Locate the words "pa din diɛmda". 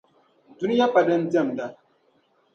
0.93-1.65